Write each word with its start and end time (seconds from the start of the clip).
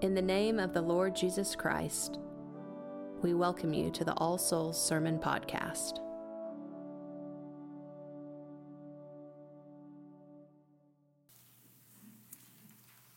In 0.00 0.14
the 0.14 0.22
name 0.22 0.58
of 0.58 0.72
the 0.72 0.80
Lord 0.80 1.14
Jesus 1.14 1.54
Christ, 1.54 2.18
we 3.20 3.34
welcome 3.34 3.74
you 3.74 3.90
to 3.90 4.02
the 4.02 4.14
All 4.14 4.38
Souls 4.38 4.82
Sermon 4.82 5.18
Podcast. 5.18 5.98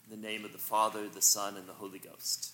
In 0.04 0.10
the 0.10 0.28
name 0.28 0.44
of 0.44 0.52
the 0.52 0.58
Father, 0.58 1.08
the 1.08 1.22
Son, 1.22 1.56
and 1.56 1.70
the 1.70 1.74
Holy 1.74 2.00
Ghost. 2.00 2.52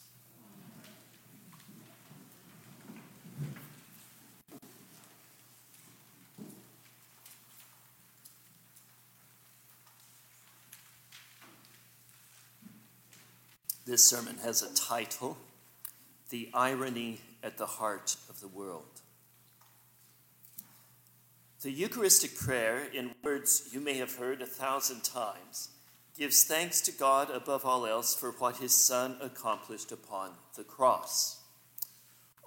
This 13.89 14.03
sermon 14.03 14.37
has 14.43 14.61
a 14.61 14.71
title 14.75 15.35
The 16.29 16.51
Irony 16.53 17.21
at 17.41 17.57
the 17.57 17.65
Heart 17.65 18.17
of 18.29 18.39
the 18.39 18.47
World. 18.47 19.01
The 21.63 21.71
Eucharistic 21.71 22.37
prayer, 22.37 22.83
in 22.93 23.15
words 23.23 23.69
you 23.73 23.79
may 23.79 23.95
have 23.95 24.17
heard 24.17 24.43
a 24.43 24.45
thousand 24.45 25.03
times, 25.03 25.69
gives 26.15 26.43
thanks 26.43 26.81
to 26.81 26.91
God 26.91 27.31
above 27.31 27.65
all 27.65 27.87
else 27.87 28.13
for 28.13 28.29
what 28.29 28.57
his 28.57 28.75
Son 28.75 29.17
accomplished 29.19 29.91
upon 29.91 30.33
the 30.55 30.63
cross. 30.63 31.39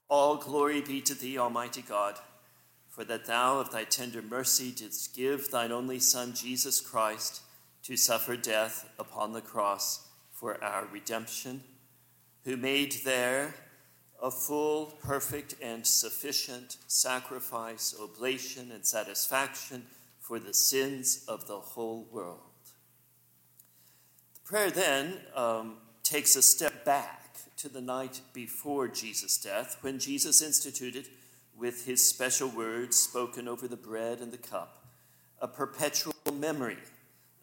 All 0.09 0.37
glory 0.37 0.80
be 0.80 1.01
to 1.01 1.15
thee, 1.15 1.38
Almighty 1.38 1.82
God, 1.82 2.20
for 2.88 3.02
that 3.02 3.27
thou 3.27 3.59
of 3.59 3.73
thy 3.73 3.82
tender 3.82 4.23
mercy 4.23 4.70
didst 4.70 5.16
give 5.16 5.51
thine 5.51 5.73
only 5.73 5.98
Son, 5.98 6.34
Jesus 6.34 6.80
Christ, 6.80 7.43
to 7.82 7.96
suffer 7.96 8.37
death 8.37 8.88
upon 8.96 9.32
the 9.32 9.40
cross 9.40 10.06
for 10.42 10.62
our 10.64 10.88
redemption, 10.91 11.62
who 12.45 12.56
made 12.56 12.92
there 13.05 13.54
a 14.21 14.29
full, 14.29 14.87
perfect, 15.01 15.54
and 15.62 15.87
sufficient 15.87 16.79
sacrifice, 16.88 17.95
oblation, 18.02 18.73
and 18.73 18.84
satisfaction 18.84 19.84
for 20.18 20.40
the 20.40 20.52
sins 20.52 21.24
of 21.29 21.46
the 21.46 21.60
whole 21.60 22.09
world. 22.10 22.40
The 24.34 24.40
prayer 24.40 24.71
then 24.73 25.21
um, 25.37 25.76
takes 26.02 26.34
a 26.34 26.43
step 26.43 26.84
back 26.84 27.37
to 27.59 27.68
the 27.68 27.80
night 27.80 28.21
before 28.32 28.88
Jesus' 28.88 29.38
death, 29.38 29.79
when 29.82 30.01
Jesus 30.01 30.43
instituted, 30.43 31.06
with 31.56 31.87
his 31.87 32.04
special 32.04 32.49
words 32.49 32.96
spoken 32.96 33.46
over 33.46 33.68
the 33.68 33.77
bread 33.77 34.18
and 34.18 34.32
the 34.32 34.38
cup, 34.38 34.87
a 35.40 35.46
perpetual 35.46 36.12
memory 36.32 36.79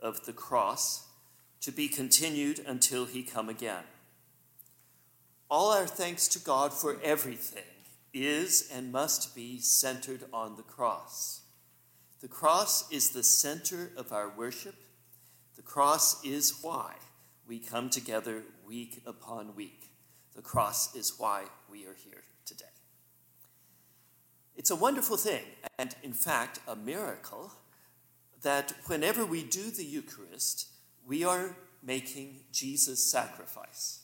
of 0.01 0.25
the 0.25 0.33
cross 0.33 1.05
to 1.61 1.71
be 1.71 1.87
continued 1.87 2.61
until 2.65 3.05
he 3.05 3.23
come 3.23 3.49
again. 3.49 3.83
All 5.49 5.71
our 5.71 5.87
thanks 5.87 6.27
to 6.29 6.39
God 6.39 6.73
for 6.73 6.97
everything 7.03 7.63
is 8.13 8.69
and 8.73 8.91
must 8.91 9.35
be 9.35 9.59
centered 9.59 10.25
on 10.31 10.55
the 10.55 10.63
cross. 10.63 11.41
The 12.21 12.27
cross 12.27 12.91
is 12.91 13.09
the 13.09 13.23
center 13.23 13.91
of 13.97 14.11
our 14.11 14.29
worship. 14.29 14.75
The 15.55 15.61
cross 15.61 16.23
is 16.23 16.59
why 16.61 16.93
we 17.47 17.59
come 17.59 17.89
together 17.89 18.43
week 18.65 19.01
upon 19.05 19.55
week. 19.55 19.89
The 20.35 20.41
cross 20.41 20.95
is 20.95 21.15
why 21.17 21.45
we 21.69 21.85
are 21.85 21.95
here 21.95 22.23
today. 22.45 22.65
It's 24.55 24.71
a 24.71 24.75
wonderful 24.75 25.17
thing, 25.17 25.43
and 25.77 25.95
in 26.03 26.13
fact, 26.13 26.59
a 26.67 26.75
miracle, 26.75 27.51
that 28.41 28.73
whenever 28.85 29.25
we 29.25 29.43
do 29.43 29.71
the 29.71 29.85
Eucharist, 29.85 30.67
we 31.09 31.25
are 31.25 31.55
making 31.83 32.41
Jesus' 32.51 33.03
sacrifice. 33.03 34.01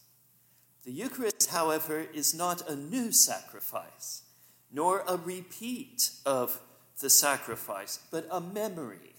The 0.84 0.92
Eucharist, 0.92 1.52
however, 1.52 2.08
is 2.14 2.34
not 2.34 2.68
a 2.68 2.76
new 2.76 3.12
sacrifice, 3.12 4.24
nor 4.72 5.04
a 5.08 5.16
repeat 5.16 6.10
of 6.26 6.60
the 7.00 7.10
sacrifice, 7.10 8.00
but 8.10 8.28
a 8.32 8.42
memory, 8.42 9.14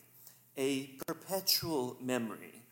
a 0.58 0.98
perpetual 1.06 1.96
memory 2.02 2.62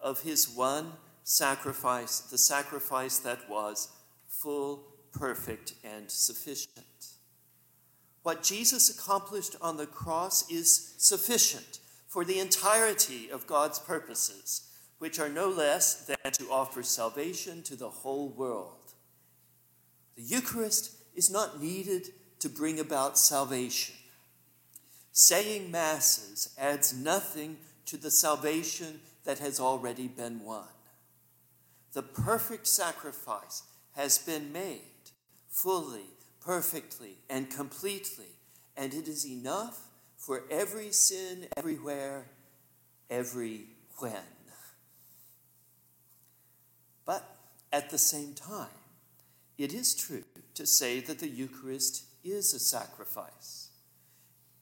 of 0.00 0.22
his 0.22 0.48
one 0.48 0.92
sacrifice, 1.22 2.20
the 2.20 2.38
sacrifice 2.38 3.18
that 3.18 3.50
was 3.50 3.88
full, 4.26 4.84
perfect, 5.12 5.74
and 5.84 6.10
sufficient. 6.10 6.86
What 8.22 8.42
Jesus 8.42 8.88
accomplished 8.88 9.56
on 9.60 9.76
the 9.76 9.86
cross 9.86 10.50
is 10.50 10.94
sufficient 10.96 11.80
for 12.12 12.26
the 12.26 12.40
entirety 12.40 13.30
of 13.30 13.46
God's 13.46 13.78
purposes, 13.78 14.68
which 14.98 15.18
are 15.18 15.30
no 15.30 15.48
less 15.48 15.94
than 16.04 16.30
to 16.32 16.50
offer 16.50 16.82
salvation 16.82 17.62
to 17.62 17.74
the 17.74 17.88
whole 17.88 18.28
world. 18.28 18.92
The 20.16 20.22
Eucharist 20.22 20.92
is 21.16 21.30
not 21.30 21.62
needed 21.62 22.10
to 22.40 22.50
bring 22.50 22.78
about 22.78 23.18
salvation. 23.18 23.94
Saying 25.12 25.70
Masses 25.70 26.54
adds 26.58 26.92
nothing 26.92 27.56
to 27.86 27.96
the 27.96 28.10
salvation 28.10 29.00
that 29.24 29.38
has 29.38 29.58
already 29.58 30.06
been 30.06 30.44
won. 30.44 30.68
The 31.94 32.02
perfect 32.02 32.66
sacrifice 32.66 33.62
has 33.92 34.18
been 34.18 34.52
made 34.52 34.82
fully, 35.48 36.10
perfectly, 36.42 37.16
and 37.30 37.48
completely, 37.48 38.36
and 38.76 38.92
it 38.92 39.08
is 39.08 39.26
enough 39.26 39.88
for 40.22 40.44
every 40.52 40.92
sin, 40.92 41.48
everywhere, 41.56 42.26
every 43.10 43.66
when. 43.98 44.12
But 47.04 47.24
at 47.72 47.90
the 47.90 47.98
same 47.98 48.32
time, 48.34 48.68
it 49.58 49.74
is 49.74 49.96
true 49.96 50.22
to 50.54 50.64
say 50.64 51.00
that 51.00 51.18
the 51.18 51.28
Eucharist 51.28 52.04
is 52.22 52.54
a 52.54 52.60
sacrifice 52.60 53.70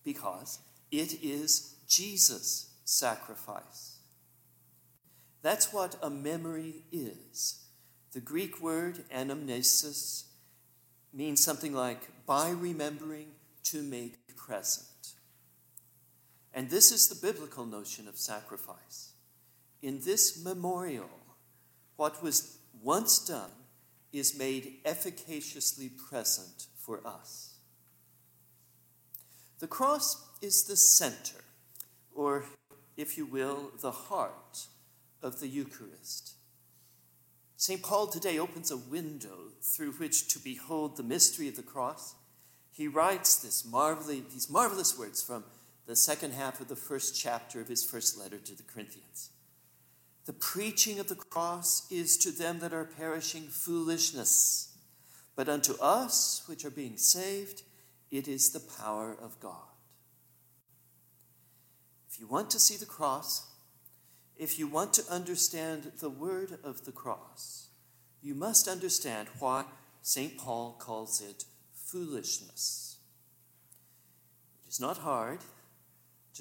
because 0.02 0.60
it 0.90 1.22
is 1.22 1.74
Jesus' 1.86 2.70
sacrifice. 2.84 3.98
That's 5.42 5.74
what 5.74 5.96
a 6.02 6.08
memory 6.08 6.84
is. 6.90 7.66
The 8.12 8.20
Greek 8.20 8.62
word 8.62 9.04
anamnesis 9.14 10.24
means 11.12 11.44
something 11.44 11.74
like 11.74 12.08
by 12.24 12.48
remembering 12.48 13.32
to 13.64 13.82
make 13.82 14.36
present. 14.36 14.86
And 16.52 16.68
this 16.68 16.90
is 16.90 17.08
the 17.08 17.26
biblical 17.26 17.64
notion 17.64 18.08
of 18.08 18.16
sacrifice. 18.16 19.12
In 19.82 20.00
this 20.04 20.42
memorial, 20.44 21.10
what 21.96 22.22
was 22.22 22.58
once 22.82 23.18
done 23.24 23.50
is 24.12 24.38
made 24.38 24.78
efficaciously 24.84 25.88
present 25.88 26.66
for 26.76 27.06
us. 27.06 27.54
The 29.60 29.68
cross 29.68 30.24
is 30.40 30.64
the 30.64 30.76
center, 30.76 31.44
or 32.14 32.44
if 32.96 33.16
you 33.16 33.26
will, 33.26 33.70
the 33.80 33.92
heart 33.92 34.66
of 35.22 35.38
the 35.38 35.48
Eucharist. 35.48 36.32
St. 37.56 37.82
Paul 37.82 38.06
today 38.06 38.38
opens 38.38 38.70
a 38.70 38.76
window 38.76 39.52
through 39.62 39.92
which 39.92 40.28
to 40.28 40.38
behold 40.38 40.96
the 40.96 41.02
mystery 41.02 41.46
of 41.46 41.56
the 41.56 41.62
cross. 41.62 42.14
He 42.72 42.88
writes 42.88 43.36
this 43.36 43.66
marvelous, 43.66 44.32
these 44.32 44.48
marvelous 44.48 44.98
words 44.98 45.22
from 45.22 45.44
the 45.90 45.96
second 45.96 46.32
half 46.34 46.60
of 46.60 46.68
the 46.68 46.76
first 46.76 47.20
chapter 47.20 47.60
of 47.60 47.66
his 47.66 47.84
first 47.84 48.16
letter 48.16 48.38
to 48.38 48.56
the 48.56 48.62
Corinthians. 48.62 49.30
The 50.24 50.32
preaching 50.32 51.00
of 51.00 51.08
the 51.08 51.16
cross 51.16 51.90
is 51.90 52.16
to 52.18 52.30
them 52.30 52.60
that 52.60 52.72
are 52.72 52.84
perishing 52.84 53.48
foolishness, 53.48 54.78
but 55.34 55.48
unto 55.48 55.74
us 55.80 56.44
which 56.46 56.64
are 56.64 56.70
being 56.70 56.96
saved, 56.96 57.64
it 58.08 58.28
is 58.28 58.50
the 58.50 58.60
power 58.60 59.16
of 59.20 59.40
God. 59.40 59.66
If 62.08 62.20
you 62.20 62.28
want 62.28 62.50
to 62.50 62.60
see 62.60 62.76
the 62.76 62.86
cross, 62.86 63.50
if 64.36 64.60
you 64.60 64.68
want 64.68 64.94
to 64.94 65.12
understand 65.12 65.90
the 65.98 66.08
word 66.08 66.56
of 66.62 66.84
the 66.84 66.92
cross, 66.92 67.66
you 68.22 68.36
must 68.36 68.68
understand 68.68 69.26
why 69.40 69.64
St. 70.02 70.38
Paul 70.38 70.76
calls 70.78 71.20
it 71.20 71.46
foolishness. 71.74 72.98
It 74.64 74.70
is 74.70 74.78
not 74.78 74.98
hard. 74.98 75.40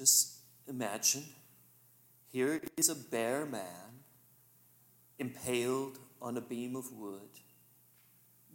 Just 0.00 0.38
imagine 0.66 1.24
here 2.32 2.62
is 2.78 2.88
a 2.88 2.94
bare 2.94 3.44
man 3.44 4.00
impaled 5.18 5.98
on 6.22 6.38
a 6.38 6.40
beam 6.40 6.74
of 6.74 6.90
wood, 6.90 7.28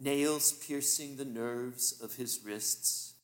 nails 0.00 0.54
piercing 0.54 1.16
the 1.16 1.24
nerves 1.24 2.00
of 2.02 2.16
his 2.16 2.40
wrists, 2.44 3.14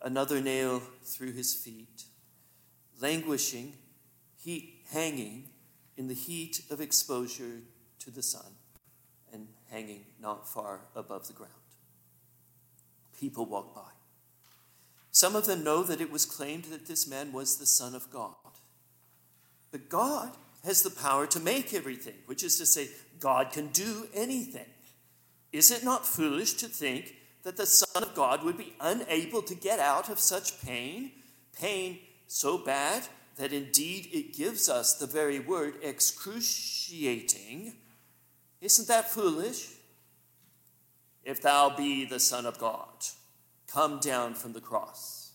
another 0.00 0.40
nail 0.40 0.80
through 1.04 1.32
his 1.32 1.52
feet, 1.52 2.04
languishing, 3.02 3.74
hanging 4.90 5.50
in 5.98 6.08
the 6.08 6.14
heat 6.14 6.62
of 6.70 6.80
exposure 6.80 7.60
to 7.98 8.10
the 8.10 8.22
sun 8.22 8.50
and 9.30 9.46
hanging 9.70 10.06
not 10.18 10.48
far 10.48 10.86
above 10.96 11.26
the 11.26 11.34
ground. 11.34 11.52
People 13.20 13.44
walk 13.44 13.74
by. 13.74 13.97
Some 15.18 15.34
of 15.34 15.46
them 15.46 15.64
know 15.64 15.82
that 15.82 16.00
it 16.00 16.12
was 16.12 16.24
claimed 16.24 16.66
that 16.66 16.86
this 16.86 17.08
man 17.08 17.32
was 17.32 17.56
the 17.56 17.66
Son 17.66 17.96
of 17.96 18.08
God. 18.08 18.36
But 19.72 19.88
God 19.88 20.30
has 20.62 20.82
the 20.82 20.90
power 20.90 21.26
to 21.26 21.40
make 21.40 21.74
everything, 21.74 22.14
which 22.26 22.44
is 22.44 22.56
to 22.58 22.66
say, 22.66 22.90
God 23.18 23.50
can 23.50 23.66
do 23.72 24.06
anything. 24.14 24.68
Is 25.50 25.72
it 25.72 25.82
not 25.82 26.06
foolish 26.06 26.52
to 26.52 26.68
think 26.68 27.16
that 27.42 27.56
the 27.56 27.66
Son 27.66 28.04
of 28.04 28.14
God 28.14 28.44
would 28.44 28.56
be 28.56 28.76
unable 28.80 29.42
to 29.42 29.56
get 29.56 29.80
out 29.80 30.08
of 30.08 30.20
such 30.20 30.64
pain? 30.64 31.10
Pain 31.60 31.98
so 32.28 32.56
bad 32.56 33.02
that 33.38 33.52
indeed 33.52 34.08
it 34.12 34.36
gives 34.36 34.68
us 34.68 34.94
the 34.94 35.08
very 35.08 35.40
word 35.40 35.82
excruciating. 35.82 37.74
Isn't 38.60 38.86
that 38.86 39.10
foolish? 39.10 39.68
If 41.24 41.42
thou 41.42 41.74
be 41.76 42.04
the 42.04 42.20
Son 42.20 42.46
of 42.46 42.60
God, 42.60 43.04
come 43.72 44.00
down 44.00 44.34
from 44.34 44.52
the 44.52 44.60
cross. 44.60 45.32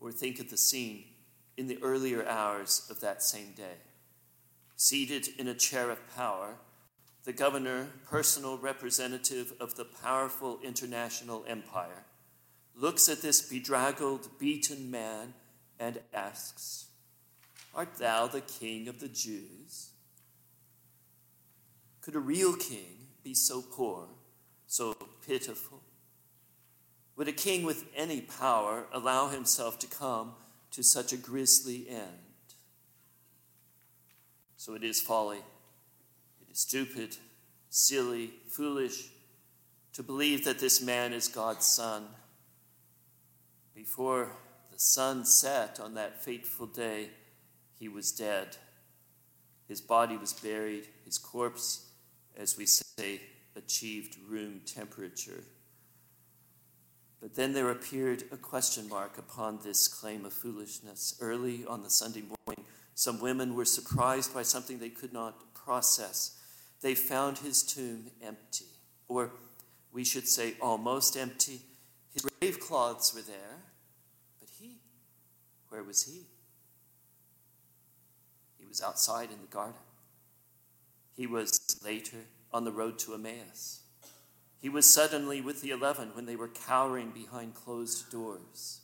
Or 0.00 0.10
think 0.10 0.40
of 0.40 0.50
the 0.50 0.56
scene 0.56 1.04
in 1.56 1.68
the 1.68 1.78
earlier 1.82 2.26
hours 2.26 2.86
of 2.90 3.00
that 3.00 3.22
same 3.22 3.52
day. 3.52 3.76
Seated 4.74 5.28
in 5.38 5.46
a 5.46 5.54
chair 5.54 5.90
of 5.90 6.14
power, 6.16 6.56
the 7.24 7.32
governor, 7.32 7.88
personal 8.08 8.58
representative 8.58 9.52
of 9.60 9.76
the 9.76 9.84
powerful 9.84 10.58
international 10.64 11.44
empire, 11.46 12.04
looks 12.74 13.08
at 13.08 13.22
this 13.22 13.42
bedraggled, 13.42 14.28
beaten 14.38 14.90
man 14.90 15.34
and 15.78 16.00
asks, 16.12 16.86
Art 17.74 17.96
thou 17.98 18.26
the 18.26 18.40
king 18.40 18.88
of 18.88 18.98
the 18.98 19.08
Jews? 19.08 19.90
Could 22.00 22.16
a 22.16 22.20
real 22.20 22.56
king 22.56 23.08
be 23.22 23.34
so 23.34 23.62
poor, 23.62 24.08
so 24.72 24.96
pitiful? 25.26 25.82
Would 27.16 27.28
a 27.28 27.32
king 27.32 27.62
with 27.62 27.84
any 27.94 28.22
power 28.22 28.86
allow 28.90 29.28
himself 29.28 29.78
to 29.80 29.86
come 29.86 30.32
to 30.70 30.82
such 30.82 31.12
a 31.12 31.18
grisly 31.18 31.86
end? 31.90 32.54
So 34.56 34.72
it 34.74 34.82
is 34.82 34.98
folly, 34.98 35.38
it 36.40 36.50
is 36.50 36.60
stupid, 36.60 37.18
silly, 37.68 38.32
foolish 38.48 39.10
to 39.92 40.02
believe 40.02 40.46
that 40.46 40.58
this 40.58 40.80
man 40.80 41.12
is 41.12 41.28
God's 41.28 41.66
son 41.66 42.04
before 43.74 44.32
the 44.70 44.78
sun 44.78 45.26
set 45.26 45.80
on 45.80 45.92
that 45.94 46.24
fateful 46.24 46.66
day, 46.66 47.10
he 47.78 47.88
was 47.88 48.10
dead. 48.10 48.56
His 49.68 49.82
body 49.82 50.16
was 50.16 50.32
buried, 50.32 50.86
his 51.04 51.18
corpse, 51.18 51.90
as 52.36 52.56
we 52.56 52.64
say, 52.64 53.20
achieved 53.56 54.16
room 54.28 54.60
temperature. 54.66 55.44
But 57.20 57.36
then 57.36 57.52
there 57.52 57.70
appeared 57.70 58.24
a 58.32 58.36
question 58.36 58.88
mark 58.88 59.16
upon 59.16 59.60
this 59.62 59.86
claim 59.86 60.24
of 60.24 60.32
foolishness. 60.32 61.16
Early 61.20 61.64
on 61.64 61.82
the 61.82 61.90
Sunday 61.90 62.22
morning, 62.22 62.66
some 62.94 63.20
women 63.20 63.54
were 63.54 63.64
surprised 63.64 64.34
by 64.34 64.42
something 64.42 64.78
they 64.78 64.88
could 64.88 65.12
not 65.12 65.54
process. 65.54 66.38
They 66.80 66.96
found 66.96 67.38
his 67.38 67.62
tomb 67.62 68.10
empty, 68.20 68.66
or 69.06 69.30
we 69.92 70.04
should 70.04 70.26
say 70.26 70.54
almost 70.60 71.16
empty. 71.16 71.60
His 72.12 72.22
grave 72.22 72.58
cloths 72.58 73.14
were 73.14 73.22
there, 73.22 73.60
but 74.40 74.48
he, 74.58 74.78
where 75.68 75.84
was 75.84 76.02
he? 76.02 76.22
He 78.58 78.66
was 78.66 78.82
outside 78.82 79.30
in 79.30 79.40
the 79.40 79.46
garden. 79.46 79.80
He 81.14 81.26
was 81.26 81.80
later 81.84 82.18
on 82.52 82.64
the 82.64 82.72
road 82.72 82.98
to 83.00 83.14
Emmaus. 83.14 83.80
He 84.60 84.68
was 84.68 84.86
suddenly 84.86 85.40
with 85.40 85.60
the 85.60 85.70
eleven 85.70 86.10
when 86.14 86.26
they 86.26 86.36
were 86.36 86.48
cowering 86.48 87.10
behind 87.10 87.54
closed 87.54 88.10
doors. 88.10 88.80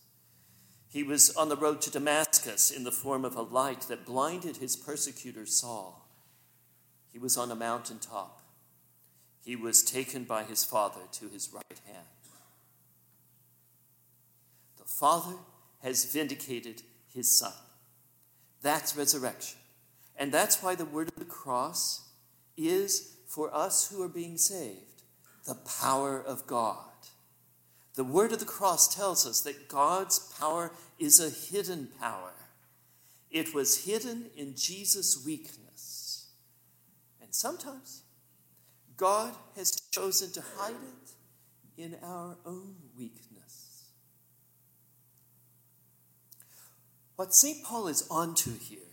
He 0.91 1.03
was 1.03 1.31
on 1.37 1.49
the 1.51 1.57
road 1.57 1.81
to 1.83 1.91
Damascus 1.91 2.71
in 2.71 2.85
the 2.85 2.91
form 2.91 3.25
of 3.25 3.37
a 3.37 3.43
light 3.43 3.83
that 3.83 4.07
blinded 4.07 4.57
his 4.57 4.75
persecutor 4.75 5.47
Saul. 5.47 6.09
He 7.13 7.19
was 7.19 7.37
on 7.37 7.51
a 7.51 7.55
mountaintop. 7.55 8.41
He 9.45 9.55
was 9.55 9.83
taken 9.83 10.25
by 10.25 10.45
his 10.45 10.65
Father 10.65 11.03
to 11.13 11.29
his 11.29 11.51
right 11.53 11.81
hand. 11.87 12.07
The 14.79 14.85
Father 14.85 15.37
has 15.83 16.07
vindicated 16.07 16.83
his 17.15 17.39
son. 17.39 17.53
That's 18.63 18.97
resurrection. 18.97 19.59
And 20.17 20.33
that's 20.33 20.63
why 20.63 20.75
the 20.75 20.85
word 20.85 21.09
of 21.09 21.17
the 21.17 21.25
cross 21.25 22.09
is 22.57 23.18
for 23.29 23.55
us 23.55 23.89
who 23.89 24.03
are 24.03 24.09
being 24.09 24.39
saved 24.39 25.03
the 25.47 25.55
power 25.55 26.21
of 26.21 26.47
God. 26.47 26.85
The 27.95 28.05
word 28.05 28.33
of 28.33 28.39
the 28.39 28.45
cross 28.45 28.95
tells 28.95 29.27
us 29.27 29.41
that 29.43 29.69
God's 29.69 30.19
power 30.39 30.73
is 30.99 31.21
a 31.21 31.31
hidden 31.31 31.89
power. 32.01 32.33
It 33.31 33.55
was 33.55 33.85
hidden 33.85 34.27
in 34.37 34.55
Jesus' 34.57 35.25
weakness. 35.25 36.27
And 37.21 37.35
sometimes 37.35 38.03
God 38.97 39.35
has 39.57 39.73
chosen 39.91 40.31
to 40.33 40.43
hide 40.57 40.73
it 40.73 41.83
in 41.83 41.97
our 42.03 42.37
own 42.45 42.75
weakness. 42.97 43.85
What 47.17 47.35
St. 47.35 47.65
Paul 47.65 47.89
is 47.89 48.07
onto 48.11 48.57
here 48.59 48.88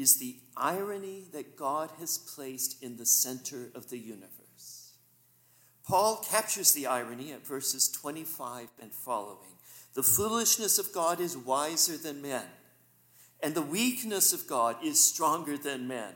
is 0.00 0.16
the 0.16 0.36
irony 0.56 1.24
that 1.30 1.56
God 1.56 1.90
has 1.98 2.16
placed 2.16 2.82
in 2.82 2.96
the 2.96 3.04
center 3.04 3.70
of 3.74 3.90
the 3.90 3.98
universe. 3.98 4.94
Paul 5.86 6.24
captures 6.26 6.72
the 6.72 6.86
irony 6.86 7.32
at 7.32 7.46
verses 7.46 7.86
25 7.90 8.68
and 8.80 8.92
following. 8.94 9.58
The 9.92 10.02
foolishness 10.02 10.78
of 10.78 10.94
God 10.94 11.20
is 11.20 11.36
wiser 11.36 11.98
than 11.98 12.22
men, 12.22 12.44
and 13.42 13.54
the 13.54 13.60
weakness 13.60 14.32
of 14.32 14.46
God 14.46 14.76
is 14.82 15.04
stronger 15.04 15.58
than 15.58 15.86
men. 15.86 16.14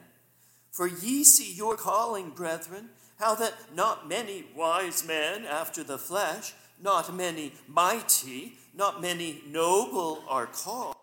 For 0.70 0.88
ye 0.88 1.22
see 1.22 1.52
your 1.52 1.76
calling, 1.76 2.30
brethren, 2.30 2.88
how 3.18 3.34
that 3.34 3.52
not 3.74 4.08
many 4.08 4.46
wise 4.56 5.06
men 5.06 5.44
after 5.44 5.84
the 5.84 5.98
flesh, 5.98 6.54
not 6.82 7.14
many 7.14 7.52
mighty, 7.68 8.54
not 8.74 9.02
many 9.02 9.42
noble 9.46 10.24
are 10.26 10.46
called. 10.46 10.94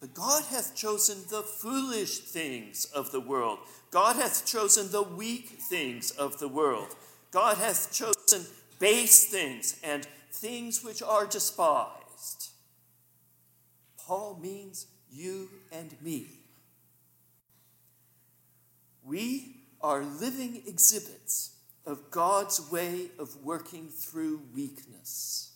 But 0.00 0.14
God 0.14 0.44
hath 0.50 0.74
chosen 0.74 1.18
the 1.28 1.42
foolish 1.42 2.20
things 2.20 2.86
of 2.86 3.12
the 3.12 3.20
world. 3.20 3.58
God 3.90 4.16
hath 4.16 4.46
chosen 4.46 4.90
the 4.90 5.02
weak 5.02 5.58
things 5.68 6.10
of 6.10 6.38
the 6.38 6.48
world. 6.48 6.96
God 7.30 7.58
hath 7.58 7.92
chosen 7.92 8.46
base 8.78 9.26
things 9.26 9.78
and 9.84 10.06
things 10.32 10.82
which 10.82 11.02
are 11.02 11.26
despised. 11.26 12.50
Paul 13.98 14.38
means 14.40 14.86
you 15.12 15.50
and 15.70 15.94
me. 16.00 16.28
We 19.04 19.56
are 19.82 20.02
living 20.02 20.62
exhibits 20.66 21.56
of 21.86 22.10
God's 22.10 22.70
way 22.70 23.10
of 23.18 23.36
working 23.44 23.88
through 23.88 24.42
weakness. 24.54 25.52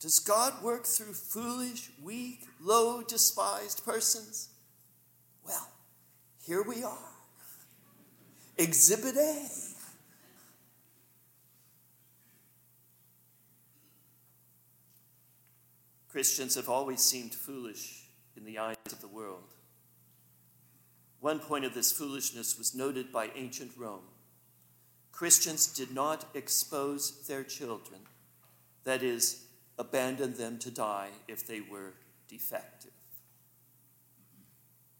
Does 0.00 0.18
God 0.18 0.62
work 0.62 0.86
through 0.86 1.12
foolish, 1.12 1.90
weak, 2.02 2.46
low, 2.58 3.02
despised 3.02 3.84
persons? 3.84 4.48
Well, 5.46 5.68
here 6.42 6.62
we 6.62 6.82
are. 6.82 6.96
Exhibit 8.56 9.16
A. 9.16 9.46
Christians 16.10 16.56
have 16.56 16.68
always 16.68 17.00
seemed 17.00 17.34
foolish 17.34 18.06
in 18.36 18.44
the 18.44 18.58
eyes 18.58 18.76
of 18.90 19.00
the 19.00 19.06
world. 19.06 19.54
One 21.20 21.38
point 21.38 21.66
of 21.66 21.74
this 21.74 21.92
foolishness 21.92 22.56
was 22.58 22.74
noted 22.74 23.12
by 23.12 23.30
ancient 23.36 23.72
Rome. 23.76 24.04
Christians 25.12 25.66
did 25.66 25.92
not 25.92 26.24
expose 26.34 27.26
their 27.26 27.44
children, 27.44 28.00
that 28.84 29.02
is, 29.02 29.44
abandon 29.80 30.34
them 30.34 30.58
to 30.58 30.70
die 30.70 31.08
if 31.26 31.46
they 31.46 31.62
were 31.62 31.94
defective. 32.28 32.92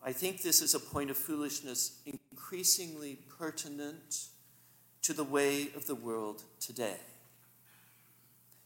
I 0.03 0.13
think 0.13 0.41
this 0.41 0.63
is 0.63 0.75
a 0.75 0.81
point 0.81 1.11
of 1.11 1.19
foolishness 1.19 2.01
increasingly 2.07 3.19
pertinent 3.39 4.29
to 5.03 5.13
the 5.13 5.25
way 5.25 5.69
of 5.77 5.87
the 5.87 5.95
world 5.95 6.45
today. 6.59 6.97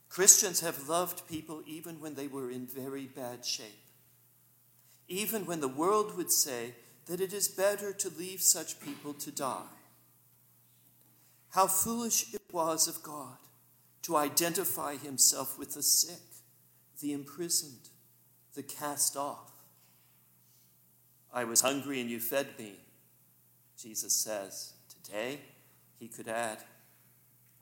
Christians 0.08 0.60
have 0.60 0.88
loved 0.88 1.26
people 1.28 1.62
even 1.66 2.00
when 2.00 2.14
they 2.14 2.28
were 2.28 2.48
in 2.48 2.66
very 2.66 3.06
bad 3.06 3.44
shape, 3.44 3.66
even 5.08 5.44
when 5.44 5.60
the 5.60 5.66
world 5.66 6.16
would 6.16 6.30
say 6.30 6.74
that 7.06 7.20
it 7.20 7.32
is 7.32 7.48
better 7.48 7.92
to 7.92 8.08
leave 8.16 8.40
such 8.40 8.80
people 8.80 9.12
to 9.14 9.32
die. 9.32 9.74
How 11.50 11.66
foolish 11.66 12.32
it 12.32 12.42
was 12.52 12.86
of 12.86 13.02
God 13.02 13.38
to 14.04 14.16
identify 14.16 14.96
himself 14.96 15.58
with 15.58 15.74
the 15.74 15.82
sick, 15.82 16.20
the 17.00 17.12
imprisoned, 17.12 17.88
the 18.54 18.62
cast 18.62 19.16
off. 19.16 19.50
I 21.32 21.44
was 21.44 21.62
hungry 21.62 22.00
and 22.00 22.10
you 22.10 22.20
fed 22.20 22.48
me, 22.58 22.74
Jesus 23.80 24.12
says. 24.12 24.74
Today, 25.02 25.40
he 25.98 26.08
could 26.08 26.28
add, 26.28 26.58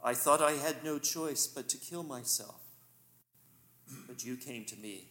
I 0.02 0.14
thought 0.14 0.42
I 0.42 0.52
had 0.52 0.84
no 0.84 0.98
choice 0.98 1.46
but 1.46 1.68
to 1.68 1.78
kill 1.78 2.02
myself. 2.02 2.60
But 4.08 4.24
you 4.24 4.36
came 4.36 4.64
to 4.64 4.76
me 4.76 5.04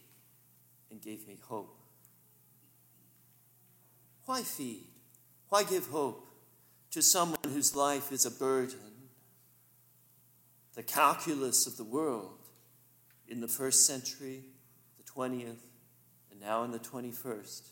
and 0.90 1.00
gave 1.00 1.26
me 1.26 1.38
hope. 1.48 1.78
Why 4.26 4.42
feed? 4.42 4.84
Why 5.48 5.64
give 5.64 5.86
hope 5.86 6.28
to 6.90 7.00
someone 7.00 7.38
whose 7.44 7.74
life 7.74 8.12
is 8.12 8.26
a 8.26 8.30
burden? 8.30 8.91
The 10.74 10.82
calculus 10.82 11.66
of 11.66 11.76
the 11.76 11.84
world 11.84 12.38
in 13.28 13.40
the 13.40 13.48
first 13.48 13.86
century, 13.86 14.44
the 14.96 15.10
20th, 15.10 15.64
and 16.30 16.40
now 16.40 16.64
in 16.64 16.70
the 16.70 16.78
21st 16.78 17.68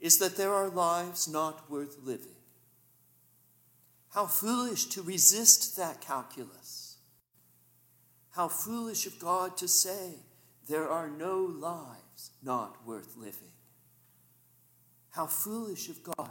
is 0.00 0.18
that 0.18 0.36
there 0.36 0.54
are 0.54 0.68
lives 0.68 1.26
not 1.26 1.70
worth 1.70 1.96
living. 2.02 2.36
How 4.10 4.26
foolish 4.26 4.86
to 4.86 5.02
resist 5.02 5.76
that 5.76 6.00
calculus. 6.00 6.98
How 8.30 8.48
foolish 8.48 9.06
of 9.06 9.18
God 9.18 9.56
to 9.56 9.68
say 9.68 10.14
there 10.68 10.88
are 10.88 11.08
no 11.08 11.38
lives 11.40 12.30
not 12.42 12.86
worth 12.86 13.16
living. 13.16 13.52
How 15.10 15.26
foolish 15.26 15.88
of 15.88 16.02
God 16.02 16.30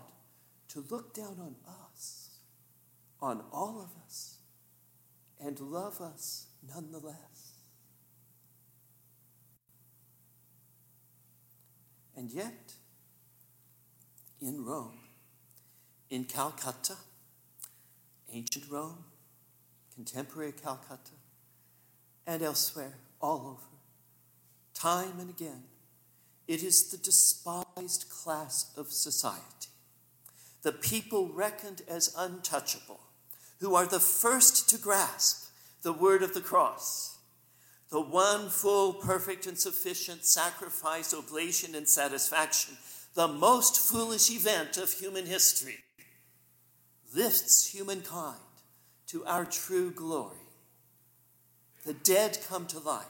to 0.69 0.85
look 0.89 1.13
down 1.13 1.37
on 1.39 1.55
us, 1.91 2.39
on 3.19 3.43
all 3.51 3.81
of 3.81 4.03
us, 4.05 4.37
and 5.39 5.60
love 5.60 6.01
us 6.01 6.48
nonetheless. 6.67 7.53
And 12.15 12.32
yet, 12.32 12.74
in 14.41 14.65
Rome, 14.65 15.00
in 16.10 16.25
Calcutta, 16.25 16.96
ancient 18.34 18.65
Rome, 18.70 19.03
contemporary 19.94 20.51
Calcutta, 20.51 21.12
and 22.25 22.41
elsewhere, 22.41 22.96
all 23.22 23.48
over, 23.48 23.77
time 24.74 25.20
and 25.20 25.29
again, 25.29 25.63
it 26.48 26.63
is 26.63 26.89
the 26.89 26.98
despised 26.98 28.10
class 28.10 28.74
of 28.77 28.91
society, 28.91 29.70
the 30.63 30.72
people 30.72 31.32
reckoned 31.34 31.82
as 31.88 32.13
untouchable, 32.17 33.00
who 33.59 33.75
are 33.75 33.85
the 33.85 33.99
first 33.99 34.69
to 34.69 34.77
grasp 34.77 35.49
the 35.81 35.93
word 35.93 36.23
of 36.23 36.33
the 36.33 36.41
cross, 36.41 37.17
the 37.89 38.01
one 38.01 38.49
full, 38.49 38.93
perfect, 38.93 39.47
and 39.47 39.57
sufficient 39.57 40.25
sacrifice, 40.25 41.13
oblation, 41.13 41.75
and 41.75 41.87
satisfaction, 41.87 42.75
the 43.13 43.27
most 43.27 43.79
foolish 43.79 44.29
event 44.29 44.77
of 44.77 44.91
human 44.91 45.25
history, 45.25 45.77
lifts 47.15 47.71
humankind 47.73 48.37
to 49.07 49.25
our 49.25 49.45
true 49.45 49.91
glory. 49.91 50.35
The 51.85 51.93
dead 51.93 52.39
come 52.47 52.67
to 52.67 52.79
life. 52.79 53.05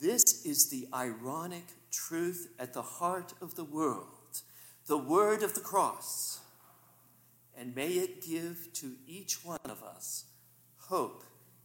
This 0.00 0.44
is 0.44 0.70
the 0.70 0.88
ironic 0.92 1.64
truth 1.92 2.48
at 2.58 2.72
the 2.72 2.82
heart 2.82 3.34
of 3.40 3.54
the 3.54 3.64
world, 3.64 4.06
the 4.86 4.98
word 4.98 5.42
of 5.42 5.54
the 5.54 5.60
cross. 5.60 6.40
And 7.56 7.74
may 7.74 7.88
it 7.88 8.22
give 8.22 8.68
to 8.74 8.92
each 9.06 9.44
one 9.44 9.58
of 9.64 9.82
us 9.82 10.26
hope 10.76 11.24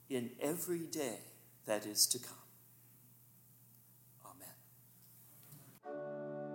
in 0.09 0.31
every 0.41 0.85
day 0.85 1.19
that 1.65 1.85
is 1.85 2.07
to 2.07 2.19
come. 2.19 2.33
Amen. 4.25 4.55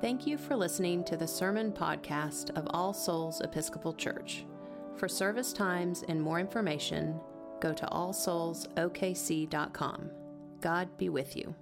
Thank 0.01 0.27
you 0.27 0.39
for 0.39 0.57
listening 0.57 1.05
to 1.05 1.17
the 1.17 1.29
sermon 1.29 1.73
podcast 1.73 2.51
of 2.57 2.67
All 2.71 2.93
Souls 2.93 3.41
Episcopal 3.41 3.95
Church. 3.95 4.45
For 4.97 5.09
service 5.09 5.53
times 5.53 6.05
and 6.09 6.23
more 6.23 6.39
information, 6.39 7.19
go 7.61 7.73
to 7.73 7.87
allsoulsokc.com. 7.87 10.11
God 10.61 10.97
be 10.97 11.09
with 11.09 11.37
you. 11.37 11.53